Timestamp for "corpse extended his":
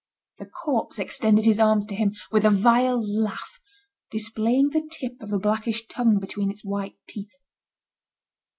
0.47-1.59